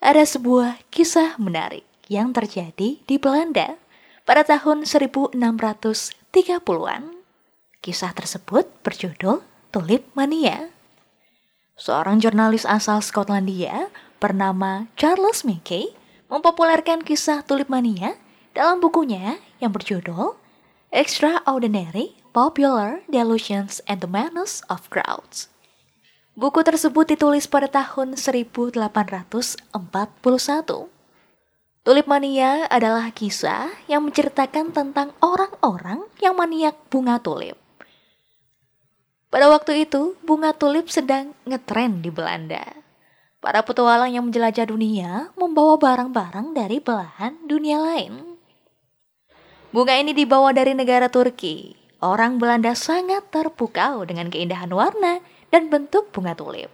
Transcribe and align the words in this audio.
ada 0.00 0.24
sebuah 0.24 0.80
kisah 0.88 1.36
menarik 1.36 1.84
yang 2.08 2.32
terjadi 2.32 2.96
di 3.04 3.16
Belanda 3.20 3.76
pada 4.24 4.48
tahun 4.48 4.88
1630-an. 4.88 7.02
Kisah 7.84 8.12
tersebut 8.16 8.64
berjudul 8.80 9.44
Tulip 9.68 10.08
Mania. 10.16 10.72
Seorang 11.76 12.20
jurnalis 12.20 12.68
asal 12.68 13.00
Skotlandia 13.04 13.88
bernama 14.20 14.88
Charles 14.96 15.44
Mackay 15.44 15.92
mempopulerkan 16.28 17.00
kisah 17.00 17.40
tulip 17.44 17.72
mania 17.72 18.20
dalam 18.52 18.84
bukunya 18.84 19.40
yang 19.64 19.72
berjudul 19.72 20.36
Extraordinary 20.92 22.20
Popular 22.36 23.00
Delusions 23.08 23.80
and 23.88 24.04
the 24.04 24.10
Madness 24.10 24.60
of 24.68 24.92
Crowds. 24.92 25.48
Buku 26.40 26.64
tersebut 26.64 27.04
ditulis 27.04 27.44
pada 27.44 27.68
tahun 27.68 28.16
1841. 28.16 28.80
Tulip 31.84 32.06
Mania 32.08 32.64
adalah 32.72 33.12
kisah 33.12 33.68
yang 33.84 34.08
menceritakan 34.08 34.72
tentang 34.72 35.12
orang-orang 35.20 36.00
yang 36.16 36.32
maniak 36.32 36.80
bunga 36.88 37.20
tulip. 37.20 37.60
Pada 39.28 39.52
waktu 39.52 39.84
itu, 39.84 40.16
bunga 40.24 40.56
tulip 40.56 40.88
sedang 40.88 41.36
ngetren 41.44 42.00
di 42.00 42.08
Belanda. 42.08 42.64
Para 43.44 43.60
petualang 43.60 44.08
yang 44.08 44.24
menjelajah 44.24 44.64
dunia 44.64 45.36
membawa 45.36 45.76
barang-barang 45.76 46.56
dari 46.56 46.80
belahan 46.80 47.36
dunia 47.44 47.84
lain. 47.84 48.40
Bunga 49.76 49.92
ini 49.92 50.16
dibawa 50.16 50.56
dari 50.56 50.72
negara 50.72 51.12
Turki. 51.12 51.76
Orang 52.00 52.40
Belanda 52.40 52.72
sangat 52.72 53.28
terpukau 53.28 54.08
dengan 54.08 54.32
keindahan 54.32 54.72
warna 54.72 55.20
dan 55.50 55.70
bentuk 55.70 56.10
bunga 56.14 56.34
tulip. 56.34 56.70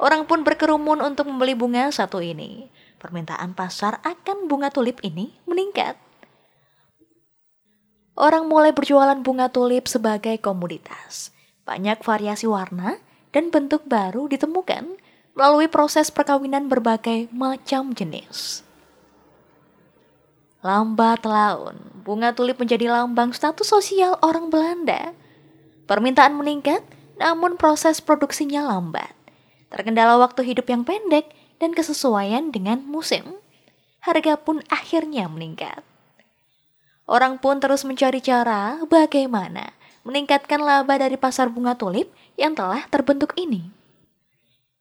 Orang 0.00 0.24
pun 0.24 0.40
berkerumun 0.40 1.04
untuk 1.04 1.28
membeli 1.28 1.52
bunga 1.52 1.92
satu 1.92 2.24
ini. 2.24 2.72
Permintaan 2.96 3.52
pasar 3.52 4.00
akan 4.00 4.48
bunga 4.48 4.72
tulip 4.72 4.96
ini 5.04 5.36
meningkat. 5.44 6.00
Orang 8.16 8.48
mulai 8.48 8.72
berjualan 8.72 9.16
bunga 9.20 9.52
tulip 9.52 9.84
sebagai 9.88 10.40
komoditas. 10.40 11.32
Banyak 11.68 12.00
variasi 12.00 12.48
warna 12.48 12.96
dan 13.32 13.52
bentuk 13.52 13.84
baru 13.84 14.28
ditemukan 14.28 14.96
melalui 15.36 15.68
proses 15.70 16.08
perkawinan 16.08 16.68
berbagai 16.68 17.28
macam 17.32 17.92
jenis. 17.92 18.64
Lambat 20.60 21.24
laun, 21.24 22.04
bunga 22.04 22.36
tulip 22.36 22.60
menjadi 22.60 22.92
lambang 22.92 23.32
status 23.32 23.64
sosial 23.64 24.20
orang 24.20 24.52
Belanda. 24.52 25.16
Permintaan 25.88 26.36
meningkat 26.36 26.84
namun 27.20 27.60
proses 27.60 28.00
produksinya 28.00 28.64
lambat. 28.64 29.12
Terkendala 29.68 30.16
waktu 30.16 30.42
hidup 30.48 30.66
yang 30.72 30.88
pendek 30.88 31.30
dan 31.60 31.76
kesesuaian 31.76 32.48
dengan 32.48 32.80
musim, 32.82 33.36
harga 34.00 34.40
pun 34.40 34.64
akhirnya 34.72 35.28
meningkat. 35.28 35.84
Orang 37.04 37.36
pun 37.36 37.60
terus 37.60 37.84
mencari 37.84 38.24
cara 38.24 38.80
bagaimana 38.88 39.76
meningkatkan 40.02 40.64
laba 40.64 40.96
dari 40.96 41.20
pasar 41.20 41.52
bunga 41.52 41.76
tulip 41.76 42.08
yang 42.40 42.56
telah 42.56 42.88
terbentuk 42.88 43.36
ini. 43.36 43.68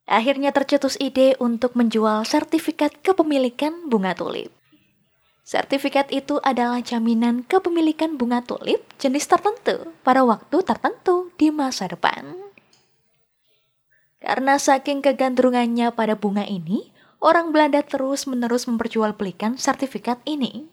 Akhirnya 0.09 0.49
tercetus 0.49 0.97
ide 0.97 1.37
untuk 1.37 1.77
menjual 1.77 2.25
sertifikat 2.25 2.97
kepemilikan 3.05 3.91
bunga 3.91 4.17
tulip. 4.17 4.49
Sertifikat 5.43 6.13
itu 6.13 6.37
adalah 6.45 6.79
jaminan 6.83 7.41
kepemilikan 7.41 8.15
bunga 8.15 8.45
tulip 8.45 8.85
jenis 9.01 9.25
tertentu 9.25 9.89
pada 10.05 10.21
waktu 10.21 10.61
tertentu 10.61 11.33
di 11.41 11.49
masa 11.49 11.89
depan. 11.89 12.37
Karena 14.19 14.59
saking 14.59 14.99
kegandrungannya 14.99 15.95
pada 15.95 16.19
bunga 16.19 16.43
ini, 16.43 16.91
orang 17.23 17.55
Belanda 17.55 17.79
terus-menerus 17.81 18.67
memperjualbelikan 18.67 19.55
sertifikat 19.55 20.19
ini. 20.27 20.67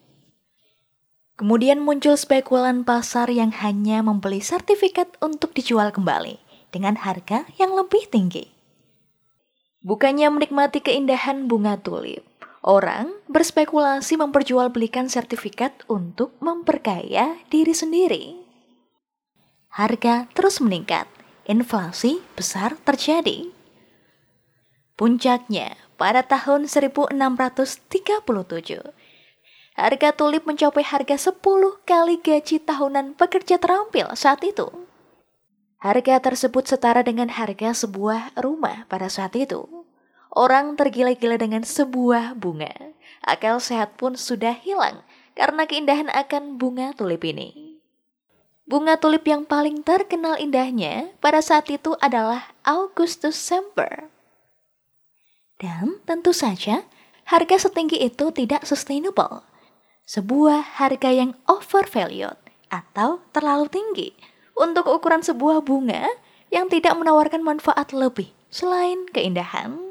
Kemudian 1.36 1.84
muncul 1.84 2.16
spekulan 2.16 2.82
pasar 2.82 3.28
yang 3.28 3.52
hanya 3.60 4.00
membeli 4.00 4.40
sertifikat 4.40 5.14
untuk 5.20 5.52
dijual 5.52 5.92
kembali 5.92 6.40
dengan 6.72 6.96
harga 6.96 7.44
yang 7.60 7.76
lebih 7.76 8.08
tinggi. 8.08 8.50
Bukannya 9.84 10.32
menikmati 10.32 10.82
keindahan 10.82 11.46
bunga 11.46 11.78
tulip, 11.78 12.24
Orang 12.66 13.14
berspekulasi 13.30 14.18
memperjualbelikan 14.18 15.06
sertifikat 15.06 15.86
untuk 15.86 16.34
memperkaya 16.42 17.38
diri 17.46 17.70
sendiri. 17.70 18.24
Harga 19.70 20.26
terus 20.34 20.58
meningkat, 20.58 21.06
inflasi 21.46 22.18
besar 22.34 22.74
terjadi. 22.82 23.54
Puncaknya, 24.98 25.78
pada 25.94 26.26
tahun 26.26 26.66
1637, 26.66 27.86
harga 29.78 30.08
tulip 30.10 30.42
mencapai 30.42 30.82
harga 30.82 31.30
10 31.30 31.38
kali 31.86 32.18
gaji 32.18 32.56
tahunan 32.66 33.14
pekerja 33.14 33.62
terampil 33.62 34.10
saat 34.18 34.42
itu. 34.42 34.66
Harga 35.78 36.18
tersebut 36.18 36.66
setara 36.66 37.06
dengan 37.06 37.30
harga 37.30 37.86
sebuah 37.86 38.34
rumah 38.42 38.90
pada 38.90 39.06
saat 39.06 39.38
itu. 39.38 39.75
Orang 40.36 40.76
tergila-gila 40.76 41.40
dengan 41.40 41.64
sebuah 41.64 42.36
bunga. 42.36 42.92
Akal 43.24 43.56
sehat 43.56 43.96
pun 43.96 44.20
sudah 44.20 44.52
hilang 44.52 45.00
karena 45.32 45.64
keindahan 45.64 46.12
akan 46.12 46.60
bunga 46.60 46.92
tulip 46.92 47.24
ini. 47.24 47.80
Bunga 48.68 49.00
tulip 49.00 49.24
yang 49.24 49.48
paling 49.48 49.80
terkenal 49.80 50.36
indahnya 50.36 51.16
pada 51.24 51.40
saat 51.40 51.72
itu 51.72 51.96
adalah 52.04 52.52
Augustus 52.68 53.32
Semper. 53.32 54.12
Dan 55.56 56.04
tentu 56.04 56.36
saja, 56.36 56.84
harga 57.32 57.56
setinggi 57.56 57.96
itu 58.04 58.28
tidak 58.28 58.68
sustainable. 58.68 59.40
Sebuah 60.04 60.76
harga 60.76 61.16
yang 61.16 61.32
overvalued 61.48 62.36
atau 62.68 63.24
terlalu 63.32 63.72
tinggi 63.72 64.12
untuk 64.52 64.84
ukuran 64.92 65.24
sebuah 65.24 65.64
bunga 65.64 66.12
yang 66.52 66.68
tidak 66.68 66.92
menawarkan 66.92 67.40
manfaat 67.40 67.96
lebih 67.96 68.36
selain 68.52 69.08
keindahan. 69.08 69.85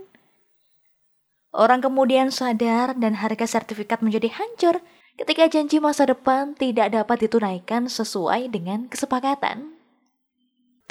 Orang 1.56 1.80
kemudian 1.80 2.36
sadar 2.36 3.00
dan 3.00 3.16
harga 3.16 3.48
sertifikat 3.48 4.04
menjadi 4.04 4.28
hancur 4.36 4.84
ketika 5.16 5.48
janji 5.48 5.80
masa 5.80 6.04
depan 6.04 6.52
tidak 6.60 6.92
dapat 6.92 7.24
ditunaikan 7.24 7.88
sesuai 7.88 8.52
dengan 8.52 8.92
kesepakatan. 8.92 9.72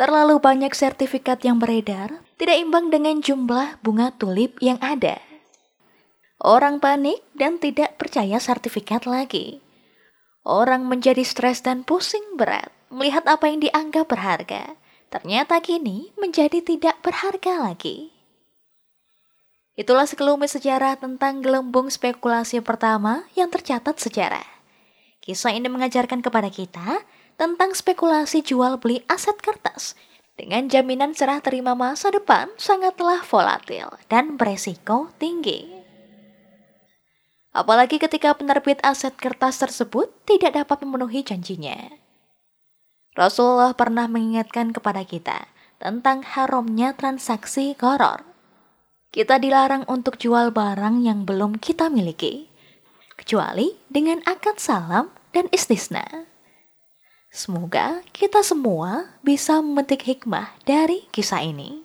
Terlalu 0.00 0.40
banyak 0.40 0.72
sertifikat 0.72 1.44
yang 1.44 1.60
beredar 1.60 2.24
tidak 2.40 2.56
imbang 2.56 2.88
dengan 2.88 3.20
jumlah 3.20 3.76
bunga 3.84 4.16
tulip 4.16 4.56
yang 4.64 4.80
ada. 4.80 5.20
Orang 6.40 6.80
panik 6.80 7.20
dan 7.36 7.60
tidak 7.60 8.00
percaya 8.00 8.40
sertifikat 8.40 9.04
lagi. 9.04 9.60
Orang 10.48 10.88
menjadi 10.88 11.20
stres 11.28 11.60
dan 11.60 11.84
pusing 11.84 12.40
berat 12.40 12.72
melihat 12.88 13.28
apa 13.28 13.52
yang 13.52 13.60
dianggap 13.60 14.08
berharga. 14.08 14.80
Ternyata 15.12 15.60
kini 15.60 16.16
menjadi 16.16 16.64
tidak 16.64 17.04
berharga 17.04 17.68
lagi. 17.68 18.13
Itulah 19.74 20.06
sekelumit 20.06 20.54
sejarah 20.54 20.94
tentang 21.02 21.42
gelembung 21.42 21.90
spekulasi 21.90 22.62
pertama 22.62 23.26
yang 23.34 23.50
tercatat 23.50 23.98
sejarah. 23.98 24.46
Kisah 25.18 25.50
ini 25.50 25.66
mengajarkan 25.66 26.22
kepada 26.22 26.46
kita 26.46 27.02
tentang 27.34 27.74
spekulasi 27.74 28.46
jual 28.46 28.78
beli 28.78 29.02
aset 29.10 29.34
kertas 29.42 29.98
dengan 30.38 30.70
jaminan 30.70 31.10
serah 31.10 31.42
terima 31.42 31.74
masa 31.74 32.14
depan 32.14 32.54
sangatlah 32.54 33.22
volatil 33.26 33.90
dan 34.06 34.38
beresiko 34.38 35.10
tinggi. 35.18 35.66
Apalagi 37.50 37.98
ketika 37.98 38.34
penerbit 38.34 38.78
aset 38.86 39.18
kertas 39.18 39.58
tersebut 39.58 40.10
tidak 40.22 40.54
dapat 40.54 40.86
memenuhi 40.86 41.26
janjinya. 41.26 41.98
Rasulullah 43.18 43.74
pernah 43.74 44.06
mengingatkan 44.06 44.70
kepada 44.70 45.02
kita 45.02 45.50
tentang 45.82 46.22
haramnya 46.22 46.94
transaksi 46.94 47.74
koror 47.78 48.33
kita 49.14 49.38
dilarang 49.38 49.86
untuk 49.86 50.18
jual 50.18 50.50
barang 50.50 51.06
yang 51.06 51.22
belum 51.22 51.62
kita 51.62 51.86
miliki, 51.86 52.50
kecuali 53.14 53.78
dengan 53.86 54.18
akad 54.26 54.58
salam 54.58 55.14
dan 55.30 55.46
istisna. 55.54 56.02
Semoga 57.30 58.02
kita 58.10 58.42
semua 58.42 59.14
bisa 59.22 59.62
memetik 59.62 60.02
hikmah 60.02 60.58
dari 60.66 61.06
kisah 61.14 61.46
ini. 61.46 61.83